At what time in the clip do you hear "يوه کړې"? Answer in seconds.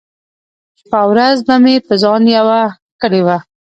2.37-3.21